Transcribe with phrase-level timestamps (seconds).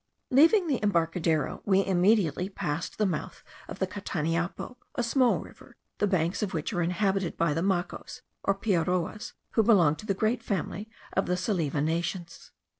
[0.31, 6.07] Leaving the embarcadero, we immediately passed the mouth of the Cataniapo, a small river, the
[6.07, 10.41] banks of which are inhabited by the Macos, or Piaroas, who belong to the great
[10.41, 12.49] family of the Salive nations.